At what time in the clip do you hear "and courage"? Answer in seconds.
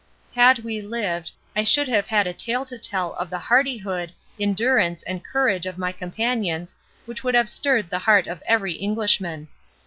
5.03-5.67